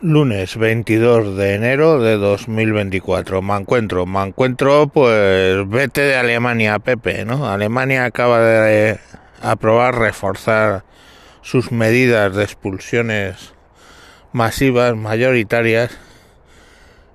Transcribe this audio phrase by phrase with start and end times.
[0.00, 3.40] Lunes 22 de enero de 2024.
[3.40, 7.48] Me encuentro, me encuentro, pues vete de Alemania, Pepe, ¿no?
[7.48, 8.98] Alemania acaba de
[9.40, 10.84] aprobar reforzar
[11.42, 13.54] sus medidas de expulsiones
[14.32, 15.96] masivas, mayoritarias,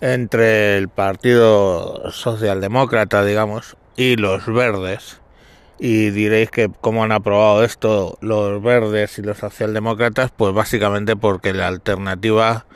[0.00, 5.20] entre el Partido Socialdemócrata, digamos, y los verdes.
[5.78, 11.52] Y diréis que cómo han aprobado esto los verdes y los socialdemócratas, pues básicamente porque
[11.52, 12.66] la alternativa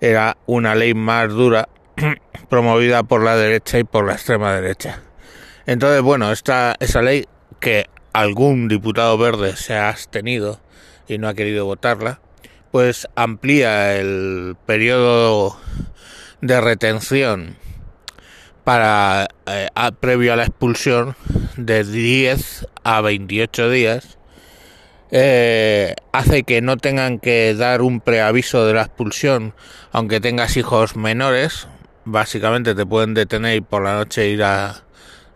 [0.00, 1.68] era una ley más dura
[2.50, 5.00] promovida por la derecha y por la extrema derecha.
[5.64, 7.26] Entonces, bueno, esta esa ley
[7.58, 10.60] que algún diputado verde se ha abstenido
[11.08, 12.20] y no ha querido votarla,
[12.70, 15.58] pues amplía el periodo
[16.40, 17.56] de retención
[18.66, 19.68] para eh,
[20.00, 21.14] previo a la expulsión
[21.56, 24.18] de 10 a 28 días
[25.12, 29.54] eh, hace que no tengan que dar un preaviso de la expulsión.
[29.92, 31.68] Aunque tengas hijos menores
[32.04, 34.82] básicamente te pueden detener y por la noche ir a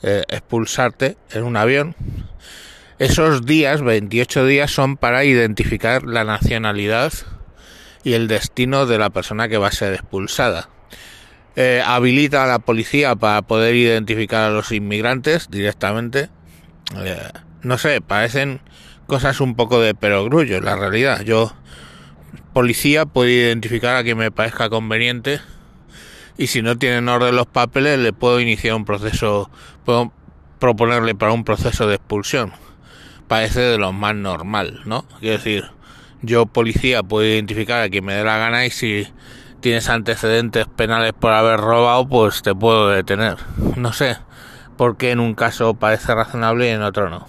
[0.03, 1.95] eh, expulsarte en un avión.
[2.99, 7.13] Esos días 28 días son para identificar la nacionalidad
[8.03, 10.69] y el destino de la persona que va a ser expulsada
[11.57, 16.29] eh, habilita a la policía para poder identificar a los inmigrantes directamente.
[16.97, 17.29] Eh,
[17.63, 18.61] no sé, parecen
[19.07, 21.23] cosas un poco de perogrullo, la realidad.
[21.23, 21.53] Yo,
[22.53, 25.41] policía, puedo identificar a quien me parezca conveniente
[26.39, 29.51] y si no tienen orden los papeles le puedo iniciar un proceso,
[29.85, 30.13] puedo
[30.59, 32.53] proponerle para un proceso de expulsión.
[33.29, 35.07] Parece de lo más normal, ¿no?
[35.21, 35.65] Quiero decir,
[36.23, 39.07] yo policía puedo identificar a quien me dé la gana y si
[39.61, 43.37] tienes antecedentes penales por haber robado, pues te puedo detener.
[43.77, 44.17] No sé
[44.77, 47.27] por qué en un caso parece razonable y en otro no.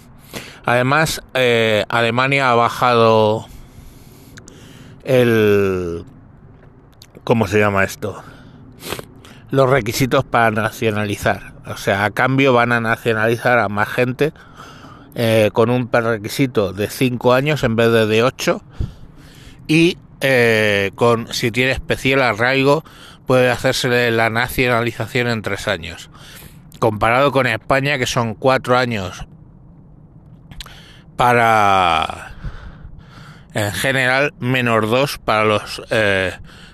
[0.64, 3.46] Además, eh, Alemania ha bajado
[5.04, 6.04] el...
[7.24, 8.22] ¿Cómo se llama esto?
[9.50, 11.52] Los requisitos para nacionalizar.
[11.66, 14.32] O sea, a cambio van a nacionalizar a más gente
[15.14, 18.62] eh, con un requisito de 5 años en vez de de 8
[19.68, 22.84] y eh, con si tiene especial arraigo
[23.26, 26.10] puede hacerse la nacionalización en tres años
[26.78, 29.26] comparado con España que son cuatro años
[31.16, 32.32] para
[33.54, 36.32] en general menos dos para los eh,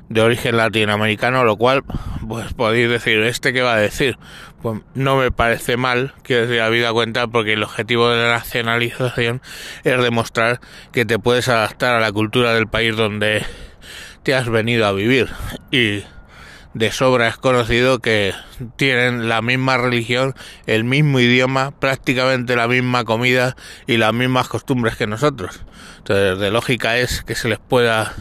[0.08, 1.84] de origen latinoamericano, lo cual,
[2.26, 4.18] pues podéis decir, ¿este qué va a decir?
[4.62, 9.40] Pues no me parece mal, quiero decir, vida cuenta, porque el objetivo de la nacionalización
[9.84, 10.60] es demostrar
[10.92, 13.44] que te puedes adaptar a la cultura del país donde
[14.24, 15.28] te has venido a vivir.
[15.70, 16.02] Y
[16.74, 18.34] de sobra es conocido que
[18.76, 20.34] tienen la misma religión,
[20.66, 25.62] el mismo idioma, prácticamente la misma comida y las mismas costumbres que nosotros.
[25.98, 28.14] Entonces, de lógica es que se les pueda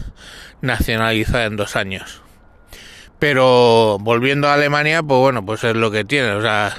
[0.62, 2.22] nacionalizada en dos años.
[3.20, 6.32] Pero volviendo a Alemania, pues bueno, pues es lo que tiene.
[6.32, 6.76] O sea,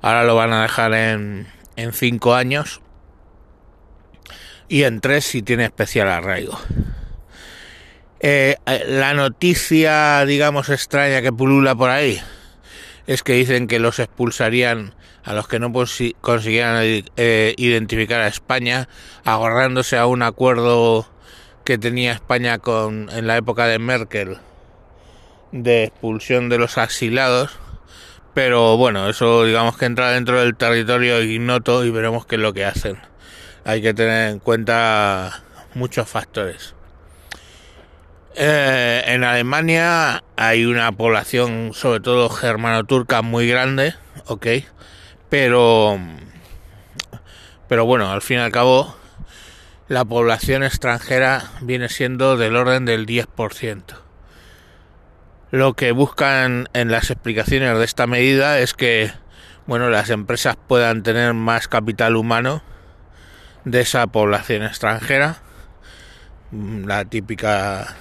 [0.00, 2.80] ahora lo van a dejar en, en cinco años
[4.68, 6.58] y en tres si tiene especial arraigo.
[8.20, 12.20] Eh, eh, la noticia, digamos, extraña que pulula por ahí
[13.06, 16.82] es que dicen que los expulsarían a los que no consiguieran
[17.16, 18.88] eh, identificar a España,
[19.24, 21.10] agarrándose a un acuerdo
[21.64, 24.38] que tenía España con en la época de Merkel
[25.52, 27.58] de expulsión de los asilados
[28.34, 32.52] pero bueno eso digamos que entra dentro del territorio ignoto y veremos qué es lo
[32.52, 32.98] que hacen
[33.64, 35.42] hay que tener en cuenta
[35.74, 36.74] muchos factores
[38.36, 43.94] eh, en Alemania hay una población sobre todo germano-turca muy grande
[44.26, 44.46] ok
[45.28, 45.98] pero
[47.68, 49.00] pero bueno al fin y al cabo
[49.90, 53.82] la población extranjera viene siendo del orden del 10%.
[55.50, 59.12] Lo que buscan en las explicaciones de esta medida es que
[59.70, 62.60] bueno, las empresas puedan tener más capital humano
[63.64, 65.42] de esa población extranjera.
[66.50, 67.94] Mm, la típica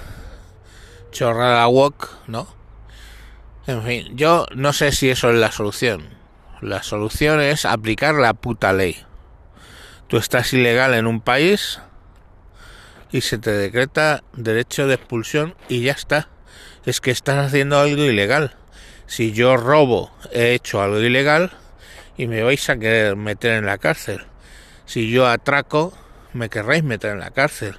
[1.11, 2.47] chorrada walk, ¿no?
[3.67, 6.09] En fin, yo no sé si eso es la solución.
[6.59, 9.05] La solución es aplicar la puta ley.
[10.07, 11.81] Tú estás ilegal en un país
[13.11, 16.29] y se te decreta derecho de expulsión y ya está.
[16.85, 18.55] Es que estás haciendo algo ilegal.
[19.07, 21.51] Si yo robo, he hecho algo ilegal
[22.17, 24.25] y me vais a querer meter en la cárcel.
[24.85, 25.93] Si yo atraco,
[26.33, 27.75] me querréis meter en la cárcel.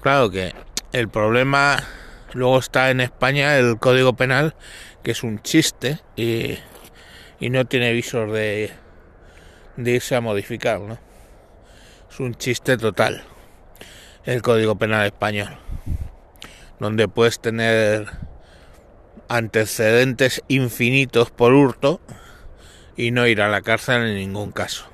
[0.00, 0.54] Claro que
[0.92, 1.82] el problema
[2.32, 4.54] luego está en España el Código Penal,
[5.02, 6.58] que es un chiste y,
[7.40, 8.72] y no tiene visor de,
[9.76, 10.98] de irse a modificar, ¿no?
[12.18, 13.22] un chiste total
[14.24, 15.56] el Código Penal español.
[16.80, 18.06] Donde puedes tener
[19.28, 22.00] antecedentes infinitos por hurto
[22.96, 24.86] y no ir a la cárcel en ningún caso.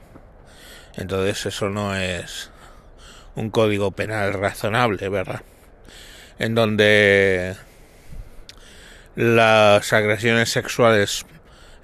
[0.96, 2.50] Entonces eso no es
[3.34, 5.42] un código penal razonable, ¿verdad?
[6.38, 7.56] En donde
[9.16, 11.26] las agresiones sexuales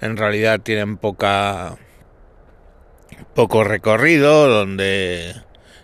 [0.01, 1.77] en realidad tienen poca
[3.35, 5.35] poco recorrido, donde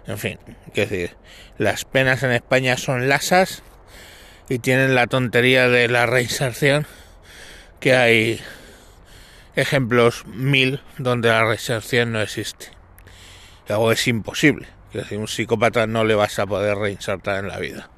[0.07, 0.39] en fin,
[0.73, 1.15] es decir,
[1.57, 3.63] las penas en España son lasas
[4.49, 6.87] y tienen la tontería de la reinserción,
[7.79, 8.41] que hay
[9.55, 12.67] ejemplos mil donde la reinserción no existe.
[13.69, 14.67] O es imposible.
[14.91, 17.89] Que si un psicópata no le vas a poder reinsertar en la vida.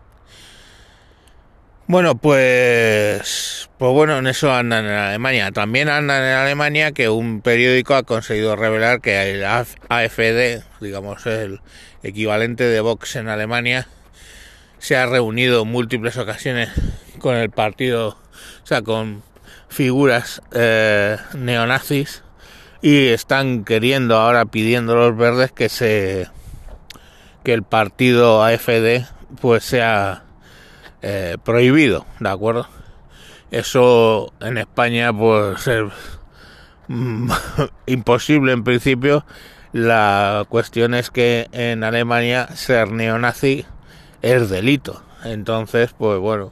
[1.86, 5.51] Bueno, pues, pues bueno, en eso andan en Alemania.
[5.51, 11.62] También andan en Alemania que un periódico ha conseguido revelar que el AFD, digamos el
[12.04, 13.88] equivalente de Vox en Alemania,
[14.80, 16.70] se ha reunido múltiples ocasiones
[17.20, 18.18] con el partido,
[18.64, 19.22] o sea, con
[19.68, 22.24] figuras eh, neonazis
[22.81, 26.28] y están queriendo ahora pidiendo los verdes que se
[27.44, 29.06] que el partido AFD
[29.42, 30.24] pues sea
[31.02, 32.68] eh, prohibido, ¿de acuerdo?
[33.52, 35.92] Eso en España pues es
[37.86, 39.25] imposible en principio.
[39.72, 43.66] La cuestión es que en Alemania ser neonazi
[44.21, 45.04] es delito.
[45.24, 46.51] Entonces, pues bueno,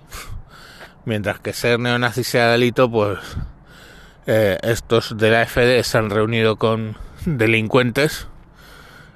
[1.06, 3.20] mientras que ser neonazi sea delito, pues
[4.26, 8.28] eh, estos de la FD se han reunido con delincuentes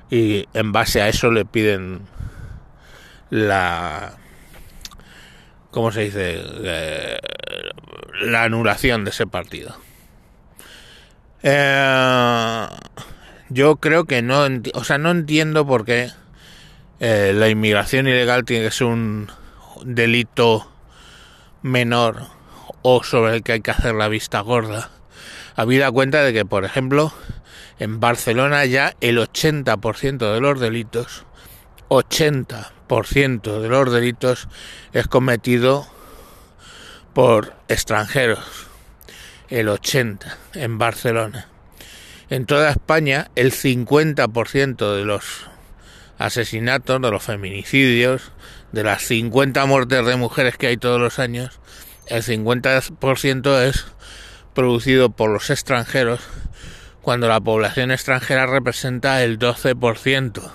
[0.09, 2.01] y en base a eso le piden
[3.30, 4.13] la
[5.71, 6.42] ¿cómo se dice?
[6.63, 7.19] Eh,
[8.21, 9.75] la anulación de ese partido.
[11.44, 12.68] Eh,
[13.50, 16.12] yo creo que no, o sea, no entiendo por qué
[17.03, 19.27] eh, la inmigración ilegal tiene que ser un
[19.83, 20.71] delito
[21.63, 22.27] menor
[22.83, 24.92] o sobre el que hay que hacer la vista gorda.
[25.56, 27.12] Habida cuenta de que, por ejemplo,
[27.80, 31.25] en Barcelona ya el 80% de los delitos,
[31.89, 34.47] 80% de los delitos
[34.94, 35.88] es cometido
[37.15, 38.68] por extranjeros.
[39.50, 40.19] El 80%
[40.54, 41.47] en Barcelona.
[42.30, 45.50] En toda España el 50% de los
[46.25, 48.31] asesinatos, de los feminicidios,
[48.71, 51.59] de las 50 muertes de mujeres que hay todos los años,
[52.07, 53.85] el 50% es
[54.53, 56.19] producido por los extranjeros,
[57.01, 60.51] cuando la población extranjera representa el 12%.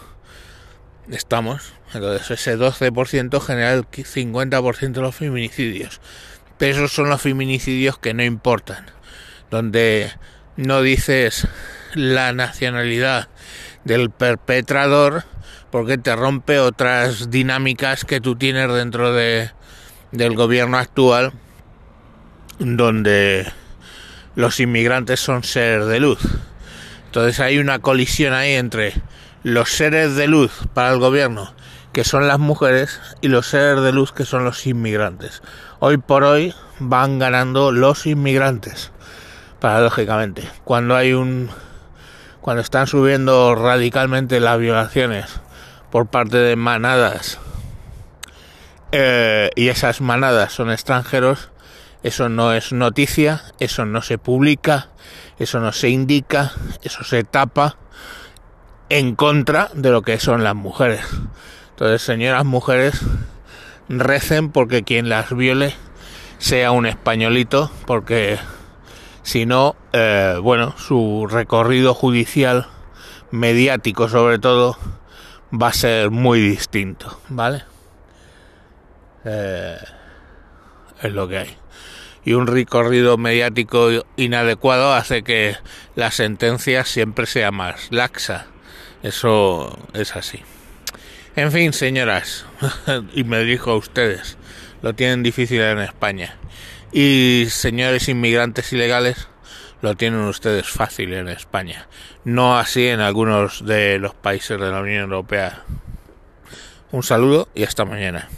[1.10, 6.00] Estamos, entonces ese 12% genera el 50% de los feminicidios.
[6.58, 8.86] Pero esos son los feminicidios que no importan,
[9.50, 10.12] donde
[10.56, 11.46] no dices
[11.94, 13.28] la nacionalidad
[13.84, 15.24] del perpetrador,
[15.76, 19.50] porque te rompe otras dinámicas que tú tienes dentro de,
[20.11, 21.34] del gobierno actual,
[22.58, 23.46] donde
[24.37, 26.20] los inmigrantes son seres de luz.
[27.05, 28.94] Entonces hay una colisión ahí entre
[29.43, 31.52] los seres de luz para el gobierno,
[31.93, 35.43] que son las mujeres, y los seres de luz, que son los inmigrantes.
[35.78, 38.93] Hoy por hoy van ganando los inmigrantes,
[39.61, 40.49] paradójicamente.
[40.64, 41.50] Cuando hay un
[42.40, 45.40] cuando están subiendo radicalmente las violaciones
[45.91, 47.38] por parte de manadas
[48.93, 51.50] eh, y esas manadas son extranjeros,
[52.03, 54.88] eso no es noticia, eso no se publica,
[55.38, 56.52] eso no se indica,
[56.83, 57.76] eso se tapa
[58.88, 61.05] en contra de lo que son las mujeres.
[61.71, 63.00] Entonces, señoras mujeres,
[63.88, 65.75] recen porque quien las viole
[66.38, 68.38] sea un españolito, porque
[69.23, 72.69] si no, eh, bueno, su recorrido judicial,
[73.31, 74.78] mediático sobre todo,
[75.53, 77.65] va a ser muy distinto, ¿vale?
[79.25, 79.76] Eh,
[81.03, 81.57] es lo que hay.
[82.25, 85.57] Y un recorrido mediático inadecuado hace que
[85.95, 88.47] la sentencia siempre sea más laxa.
[89.03, 90.41] Eso es así.
[91.37, 92.47] En fin, señoras,
[93.15, 94.38] y me dirijo a ustedes,
[94.83, 96.37] lo tienen difícil en España
[96.93, 99.29] y señores inmigrantes ilegales
[99.87, 101.87] lo tienen ustedes fácil en España,
[102.25, 105.62] no así en algunos de los países de la Unión Europea.
[106.90, 108.28] Un saludo y hasta mañana.